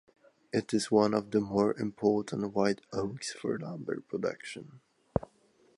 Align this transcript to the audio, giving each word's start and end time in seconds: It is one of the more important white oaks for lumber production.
It 0.51 0.73
is 0.73 0.89
one 0.89 1.13
of 1.13 1.29
the 1.29 1.39
more 1.39 1.79
important 1.79 2.55
white 2.55 2.81
oaks 2.91 3.31
for 3.33 3.59
lumber 3.59 3.99
production. 4.01 4.81